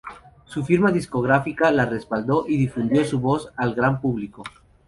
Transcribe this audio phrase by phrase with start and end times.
[0.45, 4.43] Su firma discográfica la respaldó y difundió su voz al gran público.